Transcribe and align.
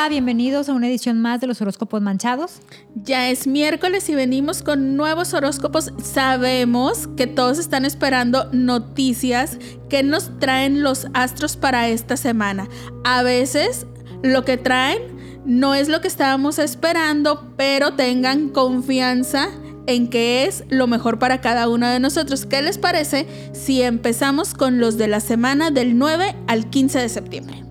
Hola, 0.00 0.08
bienvenidos 0.08 0.70
a 0.70 0.72
una 0.72 0.88
edición 0.88 1.20
más 1.20 1.42
de 1.42 1.46
los 1.46 1.60
horóscopos 1.60 2.00
manchados. 2.00 2.62
Ya 2.94 3.28
es 3.28 3.46
miércoles 3.46 4.08
y 4.08 4.14
venimos 4.14 4.62
con 4.62 4.96
nuevos 4.96 5.34
horóscopos. 5.34 5.92
Sabemos 6.02 7.06
que 7.18 7.26
todos 7.26 7.58
están 7.58 7.84
esperando 7.84 8.48
noticias 8.50 9.58
que 9.90 10.02
nos 10.02 10.38
traen 10.38 10.82
los 10.82 11.06
astros 11.12 11.58
para 11.58 11.90
esta 11.90 12.16
semana. 12.16 12.66
A 13.04 13.22
veces 13.22 13.86
lo 14.22 14.42
que 14.46 14.56
traen 14.56 15.02
no 15.44 15.74
es 15.74 15.90
lo 15.90 16.00
que 16.00 16.08
estábamos 16.08 16.58
esperando, 16.58 17.52
pero 17.58 17.92
tengan 17.92 18.48
confianza 18.48 19.50
en 19.86 20.08
que 20.08 20.46
es 20.46 20.64
lo 20.70 20.86
mejor 20.86 21.18
para 21.18 21.42
cada 21.42 21.68
uno 21.68 21.86
de 21.86 22.00
nosotros. 22.00 22.46
¿Qué 22.46 22.62
les 22.62 22.78
parece 22.78 23.26
si 23.52 23.82
empezamos 23.82 24.54
con 24.54 24.80
los 24.80 24.96
de 24.96 25.08
la 25.08 25.20
semana 25.20 25.70
del 25.70 25.98
9 25.98 26.36
al 26.46 26.70
15 26.70 27.00
de 27.00 27.08
septiembre? 27.10 27.64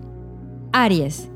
Aries. 0.72 1.30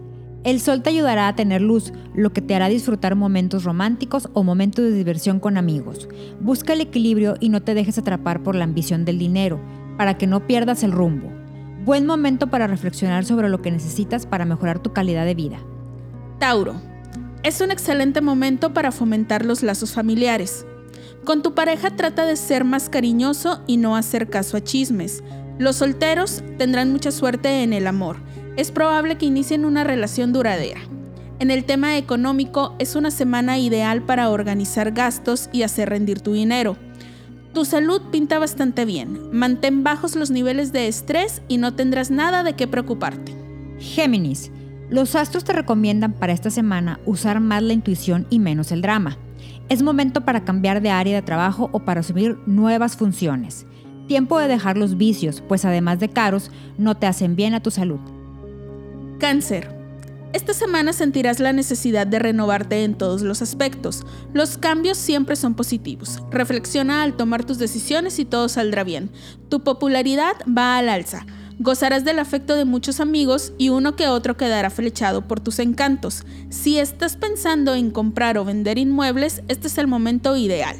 El 0.44 0.60
sol 0.60 0.82
te 0.82 0.90
ayudará 0.90 1.26
a 1.26 1.34
tener 1.34 1.62
luz, 1.62 1.90
lo 2.14 2.34
que 2.34 2.42
te 2.42 2.54
hará 2.54 2.68
disfrutar 2.68 3.16
momentos 3.16 3.64
románticos 3.64 4.28
o 4.34 4.42
momentos 4.42 4.84
de 4.84 4.92
diversión 4.92 5.40
con 5.40 5.56
amigos. 5.56 6.06
Busca 6.38 6.74
el 6.74 6.82
equilibrio 6.82 7.36
y 7.40 7.48
no 7.48 7.62
te 7.62 7.72
dejes 7.72 7.96
atrapar 7.96 8.42
por 8.42 8.54
la 8.54 8.64
ambición 8.64 9.06
del 9.06 9.18
dinero, 9.18 9.58
para 9.96 10.18
que 10.18 10.26
no 10.26 10.46
pierdas 10.46 10.82
el 10.82 10.92
rumbo. 10.92 11.32
Buen 11.86 12.04
momento 12.04 12.48
para 12.48 12.66
reflexionar 12.66 13.24
sobre 13.24 13.48
lo 13.48 13.62
que 13.62 13.70
necesitas 13.70 14.26
para 14.26 14.44
mejorar 14.44 14.80
tu 14.80 14.92
calidad 14.92 15.24
de 15.24 15.34
vida. 15.34 15.58
Tauro. 16.38 16.74
Es 17.42 17.62
un 17.62 17.70
excelente 17.70 18.20
momento 18.20 18.74
para 18.74 18.92
fomentar 18.92 19.46
los 19.46 19.62
lazos 19.62 19.92
familiares. 19.92 20.66
Con 21.24 21.42
tu 21.42 21.54
pareja 21.54 21.96
trata 21.96 22.26
de 22.26 22.36
ser 22.36 22.64
más 22.64 22.90
cariñoso 22.90 23.62
y 23.66 23.78
no 23.78 23.96
hacer 23.96 24.28
caso 24.28 24.58
a 24.58 24.60
chismes. 24.62 25.22
Los 25.58 25.76
solteros 25.76 26.42
tendrán 26.58 26.92
mucha 26.92 27.10
suerte 27.10 27.62
en 27.62 27.72
el 27.72 27.86
amor. 27.86 28.16
Es 28.56 28.70
probable 28.70 29.18
que 29.18 29.26
inicien 29.26 29.64
una 29.64 29.82
relación 29.82 30.32
duradera. 30.32 30.80
En 31.40 31.50
el 31.50 31.64
tema 31.64 31.96
económico 31.96 32.76
es 32.78 32.94
una 32.94 33.10
semana 33.10 33.58
ideal 33.58 34.02
para 34.02 34.30
organizar 34.30 34.92
gastos 34.92 35.50
y 35.52 35.62
hacer 35.62 35.88
rendir 35.88 36.20
tu 36.20 36.32
dinero. 36.32 36.76
Tu 37.52 37.64
salud 37.64 38.00
pinta 38.12 38.38
bastante 38.38 38.84
bien. 38.84 39.30
Mantén 39.32 39.82
bajos 39.82 40.14
los 40.14 40.30
niveles 40.30 40.72
de 40.72 40.86
estrés 40.86 41.42
y 41.48 41.58
no 41.58 41.74
tendrás 41.74 42.12
nada 42.12 42.44
de 42.44 42.54
qué 42.54 42.68
preocuparte. 42.68 43.34
Géminis. 43.78 44.52
Los 44.88 45.16
astros 45.16 45.42
te 45.42 45.52
recomiendan 45.52 46.12
para 46.12 46.32
esta 46.32 46.50
semana 46.50 47.00
usar 47.06 47.40
más 47.40 47.62
la 47.62 47.72
intuición 47.72 48.26
y 48.30 48.38
menos 48.38 48.70
el 48.70 48.82
drama. 48.82 49.18
Es 49.68 49.82
momento 49.82 50.24
para 50.24 50.44
cambiar 50.44 50.80
de 50.80 50.90
área 50.90 51.16
de 51.16 51.22
trabajo 51.22 51.70
o 51.72 51.80
para 51.80 52.00
asumir 52.00 52.38
nuevas 52.46 52.96
funciones. 52.96 53.66
Tiempo 54.06 54.38
de 54.38 54.46
dejar 54.46 54.76
los 54.76 54.96
vicios, 54.96 55.42
pues 55.48 55.64
además 55.64 55.98
de 55.98 56.10
caros, 56.10 56.50
no 56.78 56.96
te 56.96 57.06
hacen 57.06 57.34
bien 57.34 57.54
a 57.54 57.62
tu 57.62 57.70
salud. 57.70 57.98
Cáncer. 59.24 59.74
Esta 60.34 60.52
semana 60.52 60.92
sentirás 60.92 61.40
la 61.40 61.54
necesidad 61.54 62.06
de 62.06 62.18
renovarte 62.18 62.84
en 62.84 62.94
todos 62.94 63.22
los 63.22 63.40
aspectos. 63.40 64.04
Los 64.34 64.58
cambios 64.58 64.98
siempre 64.98 65.34
son 65.34 65.54
positivos. 65.54 66.22
Reflexiona 66.30 67.02
al 67.02 67.16
tomar 67.16 67.42
tus 67.42 67.56
decisiones 67.56 68.18
y 68.18 68.26
todo 68.26 68.50
saldrá 68.50 68.84
bien. 68.84 69.10
Tu 69.48 69.64
popularidad 69.64 70.34
va 70.46 70.76
al 70.76 70.90
alza. 70.90 71.24
Gozarás 71.58 72.04
del 72.04 72.18
afecto 72.18 72.54
de 72.54 72.66
muchos 72.66 73.00
amigos 73.00 73.54
y 73.56 73.70
uno 73.70 73.96
que 73.96 74.08
otro 74.08 74.36
quedará 74.36 74.68
flechado 74.68 75.26
por 75.26 75.40
tus 75.40 75.58
encantos. 75.58 76.26
Si 76.50 76.78
estás 76.78 77.16
pensando 77.16 77.74
en 77.74 77.92
comprar 77.92 78.36
o 78.36 78.44
vender 78.44 78.76
inmuebles, 78.76 79.42
este 79.48 79.68
es 79.68 79.78
el 79.78 79.86
momento 79.86 80.36
ideal. 80.36 80.76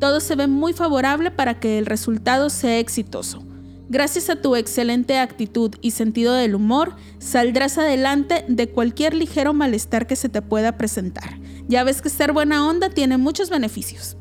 Todo 0.00 0.20
se 0.20 0.36
ve 0.36 0.48
muy 0.48 0.74
favorable 0.74 1.30
para 1.30 1.58
que 1.60 1.78
el 1.78 1.86
resultado 1.86 2.50
sea 2.50 2.78
exitoso. 2.78 3.45
Gracias 3.88 4.30
a 4.30 4.42
tu 4.42 4.56
excelente 4.56 5.16
actitud 5.18 5.72
y 5.80 5.92
sentido 5.92 6.34
del 6.34 6.56
humor, 6.56 6.96
saldrás 7.18 7.78
adelante 7.78 8.44
de 8.48 8.68
cualquier 8.68 9.14
ligero 9.14 9.54
malestar 9.54 10.08
que 10.08 10.16
se 10.16 10.28
te 10.28 10.42
pueda 10.42 10.76
presentar. 10.76 11.38
Ya 11.68 11.84
ves 11.84 12.02
que 12.02 12.08
ser 12.08 12.32
buena 12.32 12.68
onda 12.68 12.90
tiene 12.90 13.16
muchos 13.16 13.48
beneficios. 13.48 14.16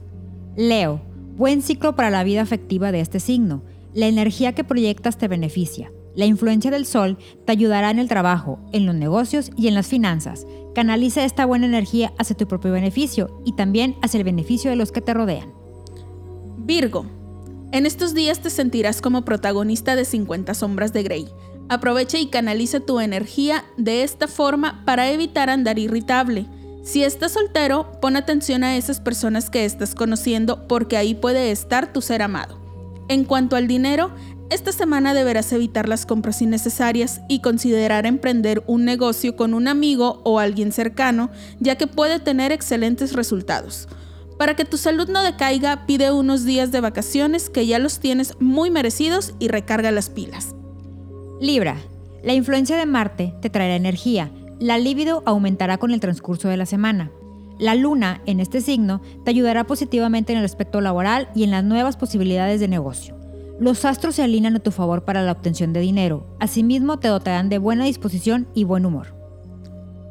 Leo, 0.55 1.01
buen 1.35 1.63
ciclo 1.63 1.95
para 1.95 2.11
la 2.11 2.23
vida 2.23 2.41
afectiva 2.41 2.91
de 2.91 2.99
este 2.99 3.19
signo. 3.19 3.63
La 3.95 4.05
energía 4.05 4.53
que 4.53 4.63
proyectas 4.63 5.17
te 5.17 5.27
beneficia. 5.27 5.91
La 6.15 6.25
influencia 6.25 6.69
del 6.69 6.85
sol 6.85 7.17
te 7.45 7.51
ayudará 7.51 7.89
en 7.89 7.99
el 7.99 8.07
trabajo, 8.07 8.59
en 8.71 8.85
los 8.85 8.93
negocios 8.93 9.49
y 9.57 9.67
en 9.67 9.73
las 9.73 9.87
finanzas. 9.87 10.45
Canaliza 10.75 11.25
esta 11.25 11.45
buena 11.45 11.65
energía 11.65 12.13
hacia 12.19 12.37
tu 12.37 12.47
propio 12.47 12.71
beneficio 12.71 13.41
y 13.45 13.55
también 13.55 13.95
hacia 14.03 14.19
el 14.19 14.23
beneficio 14.23 14.69
de 14.69 14.75
los 14.75 14.91
que 14.91 15.01
te 15.01 15.13
rodean. 15.13 15.53
Virgo, 16.57 17.05
en 17.71 17.85
estos 17.85 18.13
días 18.13 18.39
te 18.39 18.49
sentirás 18.49 19.01
como 19.01 19.23
protagonista 19.23 19.95
de 19.95 20.05
50 20.05 20.53
sombras 20.53 20.93
de 20.93 21.03
Grey. 21.03 21.27
Aprovecha 21.67 22.19
y 22.19 22.27
canaliza 22.27 22.79
tu 22.79 22.99
energía 22.99 23.65
de 23.77 24.03
esta 24.03 24.27
forma 24.27 24.83
para 24.85 25.09
evitar 25.09 25.49
andar 25.49 25.79
irritable. 25.79 26.45
Si 26.83 27.03
estás 27.03 27.31
soltero, 27.31 27.91
pon 27.99 28.15
atención 28.15 28.63
a 28.63 28.77
esas 28.77 28.99
personas 28.99 29.49
que 29.49 29.65
estás 29.65 29.95
conociendo 29.95 30.67
porque 30.67 30.97
ahí 30.97 31.15
puede 31.15 31.51
estar 31.51 31.91
tu 31.91 32.01
ser 32.01 32.21
amado. 32.21 32.59
En 33.07 33.23
cuanto 33.23 33.55
al 33.55 33.67
dinero, 33.67 34.11
esta 34.51 34.71
semana 34.71 35.15
deberás 35.15 35.51
evitar 35.53 35.89
las 35.89 36.05
compras 36.05 36.43
innecesarias 36.43 37.21
y 37.27 37.39
considerar 37.39 38.05
emprender 38.05 38.63
un 38.67 38.85
negocio 38.85 39.35
con 39.35 39.55
un 39.55 39.67
amigo 39.67 40.21
o 40.23 40.39
alguien 40.39 40.71
cercano, 40.71 41.31
ya 41.59 41.75
que 41.77 41.87
puede 41.87 42.19
tener 42.19 42.51
excelentes 42.51 43.13
resultados. 43.13 43.87
Para 44.37 44.55
que 44.55 44.65
tu 44.65 44.77
salud 44.77 45.07
no 45.07 45.23
decaiga, 45.23 45.85
pide 45.85 46.11
unos 46.11 46.43
días 46.43 46.71
de 46.71 46.81
vacaciones 46.81 47.49
que 47.49 47.65
ya 47.67 47.79
los 47.79 47.99
tienes 47.99 48.33
muy 48.39 48.69
merecidos 48.69 49.33
y 49.39 49.47
recarga 49.47 49.91
las 49.91 50.09
pilas. 50.09 50.55
Libra, 51.39 51.77
la 52.23 52.33
influencia 52.33 52.75
de 52.75 52.85
Marte 52.85 53.33
te 53.41 53.49
traerá 53.49 53.75
energía. 53.75 54.31
La 54.59 54.77
libido 54.77 55.23
aumentará 55.25 55.77
con 55.77 55.91
el 55.91 55.99
transcurso 55.99 56.49
de 56.49 56.57
la 56.57 56.65
semana. 56.65 57.11
La 57.59 57.75
luna, 57.75 58.21
en 58.25 58.41
este 58.41 58.59
signo, 58.59 59.01
te 59.23 59.31
ayudará 59.31 59.65
positivamente 59.65 60.33
en 60.33 60.39
el 60.39 60.45
aspecto 60.45 60.81
laboral 60.81 61.29
y 61.33 61.43
en 61.43 61.51
las 61.51 61.63
nuevas 61.63 61.95
posibilidades 61.95 62.59
de 62.59 62.67
negocio. 62.67 63.15
Los 63.59 63.85
astros 63.85 64.15
se 64.15 64.23
alinean 64.23 64.57
a 64.57 64.59
tu 64.59 64.71
favor 64.71 65.05
para 65.05 65.23
la 65.23 65.31
obtención 65.31 65.71
de 65.71 65.79
dinero. 65.79 66.25
Asimismo, 66.41 66.99
te 66.99 67.07
dotarán 67.07 67.47
de 67.47 67.57
buena 67.57 67.85
disposición 67.85 68.47
y 68.53 68.65
buen 68.65 68.85
humor. 68.85 69.15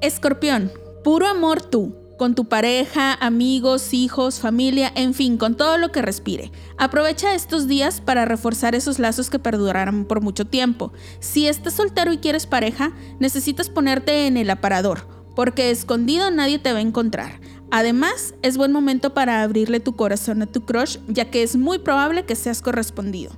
Escorpión, 0.01 0.73
puro 1.03 1.27
amor 1.27 1.61
tú, 1.61 1.95
con 2.16 2.34
tu 2.34 2.47
pareja, 2.47 3.14
amigos, 3.14 3.92
hijos, 3.92 4.41
familia, 4.41 4.92
en 4.94 5.14
fin, 5.14 5.36
con 5.36 5.56
todo 5.56 5.78
lo 5.78 5.92
que 5.92 6.02
respire. 6.02 6.52
Aprovecha 6.78 7.34
estos 7.34 7.66
días 7.66 8.00
para 8.00 8.25
reforzar 8.25 8.75
esos 8.75 8.98
lazos 8.98 9.30
que 9.30 9.38
perdurarán 9.38 10.04
por 10.04 10.20
mucho 10.20 10.44
tiempo. 10.44 10.92
Si 11.20 11.47
estás 11.47 11.75
soltero 11.75 12.12
y 12.12 12.19
quieres 12.19 12.47
pareja, 12.47 12.92
necesitas 13.19 13.69
ponerte 13.69 14.26
en 14.26 14.36
el 14.36 14.50
aparador 14.50 15.14
porque 15.34 15.70
escondido 15.70 16.30
nadie 16.30 16.58
te 16.58 16.72
va 16.72 16.78
a 16.78 16.82
encontrar. 16.82 17.41
Además, 17.70 18.34
es 18.42 18.56
buen 18.56 18.72
momento 18.72 19.14
para 19.14 19.42
abrirle 19.42 19.81
tu 19.81 19.96
corazón 19.96 20.42
a 20.42 20.46
tu 20.46 20.64
crush, 20.64 20.98
ya 21.08 21.31
que 21.31 21.42
es 21.42 21.56
muy 21.56 21.78
probable 21.78 22.25
que 22.25 22.36
seas 22.36 22.62
correspondido. 22.62 23.32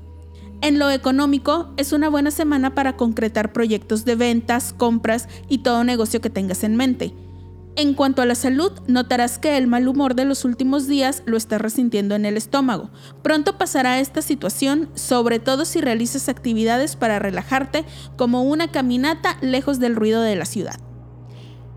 En 0.63 0.79
lo 0.79 0.91
económico, 0.91 1.73
es 1.77 1.93
una 1.93 2.09
buena 2.09 2.31
semana 2.31 2.75
para 2.75 2.97
concretar 2.97 3.53
proyectos 3.53 4.05
de 4.05 4.15
ventas, 4.15 4.73
compras 4.73 5.29
y 5.49 5.59
todo 5.59 5.85
negocio 5.85 6.21
que 6.21 6.31
tengas 6.31 6.65
en 6.65 6.77
mente. 6.77 7.15
En 7.79 7.93
cuanto 7.93 8.23
a 8.23 8.27
la 8.27 8.35
salud, 8.35 8.73
notarás 8.87 9.39
que 9.39 9.59
el 9.59 9.67
mal 9.67 9.87
humor 9.87 10.15
de 10.15 10.25
los 10.25 10.47
últimos 10.47 10.87
días 10.87 11.23
lo 11.27 11.37
estás 11.37 11.61
resintiendo 11.61 12.15
en 12.15 12.25
el 12.25 12.39
estómago. 12.39 12.89
Pronto 13.23 13.59
pasará 13.59 14.01
esta 14.01 14.23
situación, 14.23 14.89
sobre 14.95 15.41
todo 15.41 15.67
si 15.67 15.83
realizas 15.83 16.31
actividades 16.31 16.97
para 16.97 17.19
relajarte, 17.19 17.85
como 18.17 18.45
una 18.45 18.69
caminata 18.69 19.37
lejos 19.43 19.79
del 19.79 19.95
ruido 19.95 20.23
de 20.23 20.37
la 20.37 20.47
ciudad. 20.47 20.81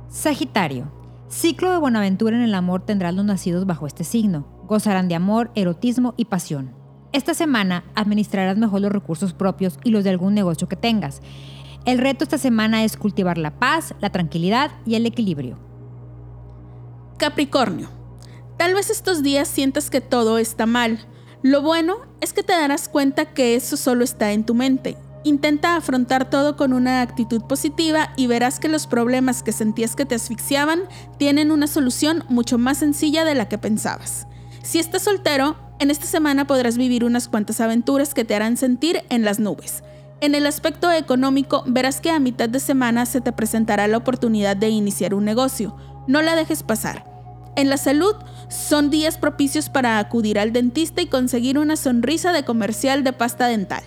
Sagitario. 0.07 0.90
Ciclo 1.28 1.69
de 1.74 1.80
buenaventura 1.80 2.38
en 2.38 2.44
el 2.44 2.56
amor 2.56 2.86
tendrán 2.86 3.18
los 3.18 3.25
nacidos 3.25 3.66
bajo 3.66 3.86
este 3.86 4.06
signo. 4.06 4.48
Gozarán 4.68 5.10
de 5.10 5.16
amor, 5.16 5.52
erotismo 5.54 6.13
y 6.16 6.25
pasión. 6.25 6.74
Esta 7.12 7.34
semana 7.34 7.84
administrarás 7.94 8.57
mejor 8.57 8.80
los 8.80 8.94
recursos 8.94 9.34
propios 9.34 9.78
y 9.84 9.90
los 9.90 10.06
de 10.06 10.12
algún 10.12 10.34
negocio 10.34 10.69
que 10.69 10.78
tengas. 10.78 11.22
El 11.84 11.98
reto 11.98 12.24
esta 12.24 12.38
semana 12.38 12.86
es 12.86 12.95
cultivar 12.95 13.38
la 13.38 13.60
paz, 13.60 13.95
la 14.00 14.12
tranquilidad 14.12 14.72
y 14.86 14.95
el 14.95 15.06
equilibrio. 15.06 15.69
Capricornio. 17.19 17.88
Tal 18.57 18.74
vez 18.74 18.89
estos 18.89 19.21
días 19.21 19.48
sientas 19.48 19.92
que 19.92 20.01
todo 20.01 20.39
está 20.39 20.66
mal. 20.66 21.06
Lo 21.44 21.62
bueno 21.62 21.98
es 22.19 22.33
que 22.33 22.42
te 22.42 22.54
darás 22.54 22.89
cuenta 22.89 23.25
que 23.25 23.54
eso 23.54 23.77
solo 23.77 24.04
está 24.04 24.31
en 24.31 24.44
tu 24.44 24.56
mente 24.56 24.98
Intenta 25.24 25.75
afrontar 25.75 26.30
todo 26.30 26.56
con 26.56 26.71
una 26.71 27.01
actitud 27.01 27.42
positiva 27.42 28.13
y 28.16 28.27
verás 28.27 28.60
que 28.60 28.69
los 28.69 28.88
problemas 28.88 29.44
que 29.44 29.51
sentías 29.51 29.95
que 29.95 30.06
te 30.06 30.16
asfixiaban 30.16 30.83
tienen 31.18 31.51
una 31.51 31.68
solución 31.68 32.24
mucho 32.30 32.57
más 32.57 32.77
sencilla 32.77 33.25
de 33.25 33.36
la 33.36 33.50
que 33.50 33.57
pensabas. 33.57 34.27
Si 34.63 34.80
estás 34.80 35.04
soltero, 35.04 35.57
en 35.80 35.92
esta 35.92 36.06
semana 36.06 36.48
podrás 36.48 36.77
vivir 36.77 37.04
unas 37.04 37.27
cuantas 37.27 37.60
aventuras 37.60 38.13
que 38.13 38.24
te 38.24 38.33
harán 38.33 38.56
sentir 38.56 39.04
en 39.10 39.25
las 39.25 39.39
nubes. 39.39 39.83
En 40.21 40.36
el 40.36 40.45
aspecto 40.45 40.89
económico, 40.92 41.63
verás 41.66 42.00
que 42.00 42.12
a 42.12 42.19
mitad 42.19 42.48
de 42.48 42.60
semana 42.60 43.06
se 43.06 43.19
te 43.19 43.33
presentará 43.33 43.88
la 43.88 43.98
oportunidad 43.98 44.56
de 44.56 44.69
iniciar 44.69 45.13
un 45.13 45.25
negocio. 45.25 45.75
No 46.07 46.21
la 46.21 46.36
dejes 46.36 46.63
pasar. 46.63 47.09
En 47.60 47.70
la 47.70 47.76
salud, 47.76 48.16
son 48.48 48.90
días 48.90 49.18
propicios 49.18 49.68
para 49.68 50.00
acudir 50.00 50.40
al 50.40 50.54
dentista 50.54 51.02
y 51.02 51.08
conseguir 51.08 51.60
una 51.60 51.76
sonrisa 51.76 52.32
de 52.32 52.46
comercial 52.46 53.04
de 53.04 53.12
pasta 53.12 53.48
dental. 53.48 53.84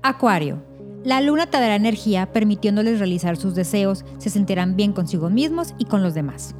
Acuario. 0.00 0.62
La 1.02 1.20
luna 1.20 1.46
te 1.46 1.58
dará 1.58 1.74
energía 1.74 2.32
permitiéndoles 2.32 3.00
realizar 3.00 3.36
sus 3.36 3.56
deseos, 3.56 4.04
se 4.18 4.30
sentirán 4.30 4.76
bien 4.76 4.92
consigo 4.92 5.28
mismos 5.28 5.74
y 5.76 5.86
con 5.86 6.04
los 6.04 6.14
demás. 6.14 6.54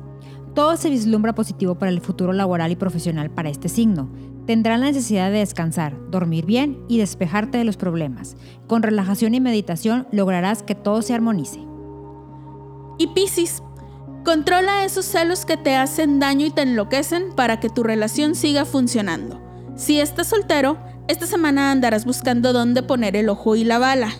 Todo 0.56 0.76
se 0.76 0.90
vislumbra 0.90 1.36
positivo 1.36 1.76
para 1.76 1.92
el 1.92 2.00
futuro 2.00 2.32
laboral 2.32 2.72
y 2.72 2.76
profesional 2.76 3.30
para 3.30 3.48
este 3.48 3.68
signo. 3.68 4.10
Tendrán 4.44 4.80
la 4.80 4.86
necesidad 4.86 5.30
de 5.30 5.38
descansar, 5.38 5.94
dormir 6.10 6.46
bien 6.46 6.82
y 6.88 6.98
despejarte 6.98 7.58
de 7.58 7.64
los 7.64 7.76
problemas. 7.76 8.36
Con 8.66 8.82
relajación 8.82 9.36
y 9.36 9.40
meditación 9.40 10.08
lograrás 10.10 10.64
que 10.64 10.74
todo 10.74 11.00
se 11.00 11.14
armonice. 11.14 11.60
Y 12.98 13.06
Piscis, 13.14 13.62
controla 14.28 14.84
esos 14.84 15.06
celos 15.06 15.46
que 15.46 15.56
te 15.56 15.74
hacen 15.74 16.20
daño 16.20 16.44
y 16.44 16.50
te 16.50 16.60
enloquecen 16.60 17.32
para 17.34 17.60
que 17.60 17.70
tu 17.70 17.82
relación 17.82 18.34
siga 18.34 18.66
funcionando. 18.66 19.40
Si 19.74 20.00
estás 20.00 20.26
soltero, 20.26 20.76
esta 21.08 21.24
semana 21.26 21.70
andarás 21.70 22.04
buscando 22.04 22.52
dónde 22.52 22.82
poner 22.82 23.16
el 23.16 23.30
ojo 23.30 23.56
y 23.56 23.64
la 23.64 23.78
bala. 23.78 24.12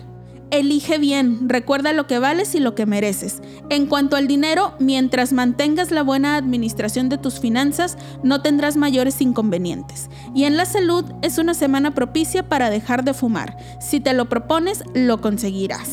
Elige 0.49 0.97
bien, 0.97 1.47
recuerda 1.47 1.93
lo 1.93 2.07
que 2.07 2.17
vales 2.17 2.55
y 2.55 2.59
lo 2.59 2.73
que 2.73 2.87
mereces. 2.87 3.43
En 3.69 3.85
cuanto 3.85 4.15
al 4.15 4.25
dinero, 4.25 4.73
mientras 4.79 5.31
mantengas 5.31 5.91
la 5.91 6.01
buena 6.01 6.37
administración 6.37 7.07
de 7.09 7.19
tus 7.19 7.39
finanzas, 7.39 7.95
no 8.23 8.41
tendrás 8.41 8.77
mayores 8.77 9.21
inconvenientes. 9.21 10.09
Y 10.33 10.45
en 10.45 10.57
la 10.57 10.65
salud 10.65 11.05
es 11.21 11.37
una 11.37 11.53
semana 11.53 11.93
propicia 11.93 12.49
para 12.49 12.71
dejar 12.71 13.03
de 13.03 13.13
fumar. 13.13 13.57
Si 13.79 13.99
te 13.99 14.13
lo 14.13 14.27
propones, 14.27 14.83
lo 14.95 15.21
conseguirás. 15.21 15.91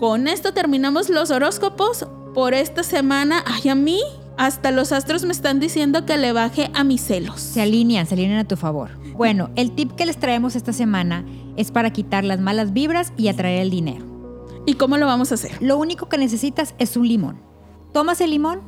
Con 0.00 0.26
esto 0.26 0.52
terminamos 0.52 1.08
los 1.08 1.30
horóscopos 1.30 2.06
por 2.36 2.52
esta 2.52 2.82
semana. 2.82 3.42
Ay, 3.46 3.70
a 3.70 3.74
mí 3.74 3.98
hasta 4.36 4.70
los 4.70 4.92
astros 4.92 5.24
me 5.24 5.32
están 5.32 5.58
diciendo 5.58 6.04
que 6.04 6.18
le 6.18 6.32
baje 6.32 6.70
a 6.74 6.84
mis 6.84 7.00
celos. 7.00 7.40
Se 7.40 7.62
alinean, 7.62 8.06
se 8.06 8.12
alinean 8.12 8.40
a 8.40 8.46
tu 8.46 8.56
favor. 8.56 8.90
Bueno, 9.14 9.48
el 9.56 9.72
tip 9.72 9.92
que 9.92 10.04
les 10.04 10.18
traemos 10.18 10.54
esta 10.54 10.74
semana 10.74 11.24
es 11.56 11.70
para 11.70 11.94
quitar 11.94 12.24
las 12.24 12.38
malas 12.38 12.74
vibras 12.74 13.14
y 13.16 13.28
atraer 13.28 13.62
el 13.62 13.70
dinero. 13.70 14.04
¿Y 14.66 14.74
cómo 14.74 14.98
lo 14.98 15.06
vamos 15.06 15.32
a 15.32 15.36
hacer? 15.36 15.62
Lo 15.62 15.78
único 15.78 16.10
que 16.10 16.18
necesitas 16.18 16.74
es 16.78 16.98
un 16.98 17.08
limón. 17.08 17.38
Tomas 17.94 18.20
el 18.20 18.28
limón, 18.28 18.60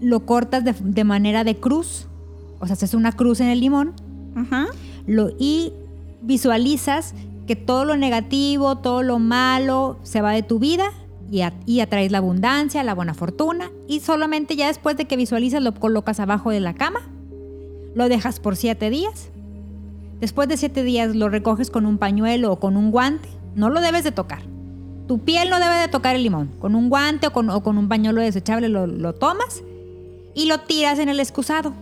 lo 0.00 0.24
cortas 0.24 0.62
de, 0.62 1.02
manera 1.04 1.42
de 1.42 1.56
cruz, 1.56 2.06
o 2.60 2.66
sea, 2.66 2.74
haces 2.74 2.94
una 2.94 3.10
cruz 3.10 3.40
en 3.40 3.48
el 3.48 3.58
limón, 3.58 3.94
Lo, 5.08 5.30
y 5.40 5.72
visualizas 6.22 7.14
que 7.48 7.56
todo 7.56 7.84
lo 7.84 7.96
negativo, 7.96 8.78
todo 8.78 9.02
lo 9.02 9.18
malo 9.18 9.98
se 10.04 10.20
va 10.20 10.30
de 10.30 10.44
tu 10.44 10.60
vida 10.60 10.92
y, 11.32 11.80
atraes 11.80 12.12
la 12.12 12.18
abundancia, 12.18 12.84
la 12.84 12.94
buena 12.94 13.14
fortuna 13.14 13.70
y 13.88 14.00
solamente 14.00 14.54
ya 14.54 14.66
después 14.66 14.98
de 14.98 15.06
que 15.06 15.16
visualizas 15.16 15.62
lo 15.62 15.72
colocas 15.72 16.20
abajo 16.20 16.50
de 16.50 16.60
la 16.60 16.74
cama, 16.74 17.00
lo 17.94 18.10
dejas 18.10 18.38
por 18.38 18.54
siete 18.54 18.90
días. 18.90 19.30
Después 20.20 20.46
de 20.48 20.58
siete 20.58 20.84
días 20.84 21.16
lo 21.16 21.30
recoges 21.30 21.70
con 21.70 21.86
un 21.86 21.96
pañuelo 21.96 22.52
o 22.52 22.60
con 22.60 22.76
un 22.76 22.90
guante, 22.90 23.30
no 23.54 23.70
lo 23.70 23.80
debes 23.80 24.04
de 24.04 24.12
tocar. 24.12 24.42
Tu 25.08 25.20
piel 25.20 25.48
no 25.48 25.58
debe 25.58 25.76
de 25.76 25.88
tocar 25.88 26.16
el 26.16 26.22
limón. 26.22 26.50
Con 26.60 26.74
un 26.74 26.90
guante 26.90 27.28
o 27.28 27.32
con, 27.32 27.78
un 27.78 27.88
pañuelo 27.88 28.20
desechable 28.20 28.68
lo, 28.68 29.14
tomas 29.14 29.62
y 30.34 30.46
lo 30.46 30.60
tiras 30.60 30.98
en 30.98 31.08
el 31.08 31.18
excusado. 31.18 31.72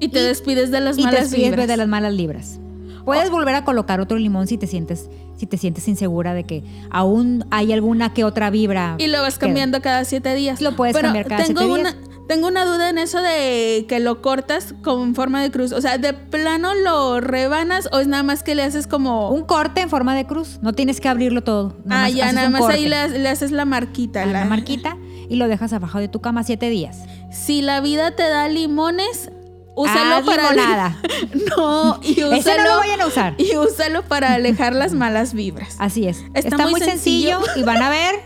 Y 0.00 0.08
te 0.08 0.20
despides 0.20 0.72
de 0.72 0.80
las 0.80 0.98
malas 0.98 1.30
te 1.30 1.36
despides 1.36 1.68
de 1.68 1.76
las 1.76 1.86
malas 1.86 2.12
libras. 2.12 2.58
Puedes 3.04 3.30
volver 3.30 3.54
a 3.54 3.64
colocar 3.64 4.00
otro 4.00 4.18
limón 4.18 4.46
si 4.46 4.58
te 4.58 4.66
sientes 4.66 5.08
si 5.36 5.46
te 5.46 5.58
sientes 5.58 5.88
insegura 5.88 6.34
de 6.34 6.44
que 6.44 6.62
aún 6.90 7.44
hay 7.50 7.72
alguna 7.72 8.14
que 8.14 8.22
otra 8.22 8.50
vibra. 8.50 8.94
Y 8.98 9.08
lo 9.08 9.22
vas 9.22 9.38
cambiando 9.38 9.80
cada 9.82 10.04
siete 10.04 10.34
días. 10.36 10.60
Lo 10.60 10.76
puedes 10.76 10.96
cambiar 10.96 11.26
cada 11.26 11.44
tengo 11.44 11.62
siete 11.62 11.80
una, 11.80 11.92
días. 11.92 12.08
Tengo 12.28 12.46
una 12.46 12.64
duda 12.64 12.90
en 12.90 12.98
eso 12.98 13.20
de 13.20 13.86
que 13.88 13.98
lo 13.98 14.22
cortas 14.22 14.74
con 14.82 15.16
forma 15.16 15.42
de 15.42 15.50
cruz. 15.50 15.72
O 15.72 15.80
sea, 15.80 15.98
¿de 15.98 16.12
plano 16.12 16.74
lo 16.74 17.20
rebanas 17.20 17.88
o 17.92 17.98
es 17.98 18.06
nada 18.06 18.22
más 18.22 18.42
que 18.42 18.54
le 18.54 18.62
haces 18.62 18.86
como... 18.86 19.30
Un 19.30 19.42
corte 19.42 19.80
en 19.80 19.90
forma 19.90 20.14
de 20.14 20.26
cruz. 20.26 20.60
No 20.62 20.72
tienes 20.72 21.00
que 21.00 21.08
abrirlo 21.08 21.42
todo. 21.42 21.74
ah, 21.90 22.08
ya, 22.08 22.32
nada 22.32 22.48
más 22.48 22.62
ahí 22.68 22.86
le, 22.86 23.28
haces 23.28 23.50
la 23.50 23.64
marquita. 23.64 24.24
la 24.26 24.44
marquita 24.44 24.96
y 25.28 25.36
lo 25.36 25.48
dejas 25.48 25.72
abajo 25.72 25.98
de 25.98 26.08
tu 26.08 26.20
cama 26.20 26.44
siete 26.44 26.70
días. 26.70 27.00
Si 27.32 27.62
la 27.62 27.80
vida 27.80 28.12
te 28.12 28.22
da 28.22 28.48
limones, 28.48 29.30
Úsalo 29.74 30.24
para 30.26 30.54
nada. 30.54 31.00
no, 31.56 31.98
y 32.02 32.22
úsalo, 32.22 32.32
Ese 32.34 32.56
no 32.58 32.64
lo 32.64 32.76
vayan 32.76 33.00
a 33.00 33.06
usar. 33.06 33.34
Y 33.38 33.56
úsalo 33.56 34.02
para 34.02 34.34
alejar 34.34 34.74
las 34.74 34.92
malas 34.92 35.32
vibras. 35.32 35.76
Así 35.78 36.06
es. 36.06 36.22
Está, 36.34 36.66
muy, 36.68 36.80
sencillo. 36.80 37.40
y 37.56 37.62
van 37.64 37.82
a 37.82 37.88
ver 37.88 38.16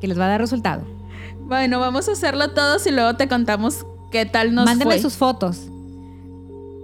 que 0.00 0.08
les 0.08 0.18
va 0.18 0.26
a 0.26 0.28
dar 0.28 0.40
resultado. 0.40 0.82
Bueno, 1.40 1.78
vamos 1.78 2.08
a 2.08 2.12
hacerlo 2.12 2.50
todos 2.52 2.86
y 2.86 2.90
luego 2.90 3.16
te 3.16 3.28
contamos 3.28 3.84
qué 4.10 4.24
tal 4.24 4.54
nos 4.54 4.64
Mándenme 4.64 4.98
sus 4.98 5.14
fotos. 5.14 5.68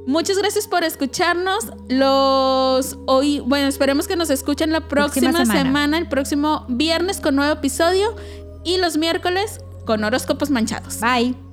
Muchas 0.07 0.39
gracias 0.39 0.67
por 0.67 0.85
escucharnos. 0.85 1.73
Los 1.89 2.99
hoy, 3.07 3.41
bueno, 3.41 3.69
esperemos 3.69 4.09
que 4.09 4.17
nos 4.17 4.31
escuchen 4.31 4.73
la 4.73 4.89
próxima, 4.89 5.45
semana, 5.47 5.99
el 5.99 6.09
próximo 6.09 6.67
viernes 6.69 7.21
con 7.21 7.37
nuevo 7.37 7.53
episodio 7.53 8.15
y 8.65 8.79
los 8.79 8.97
miércoles 8.97 9.61
con 9.87 10.03
horóscopos 10.05 10.51
manchados. 10.51 11.01
Bye. 11.01 11.50